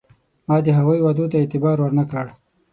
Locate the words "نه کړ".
1.99-2.25